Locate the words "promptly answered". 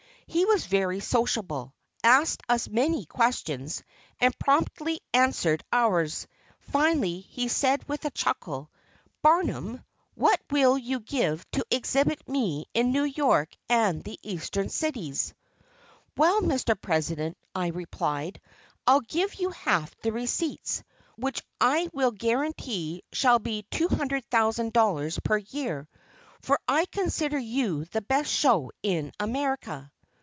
4.39-5.61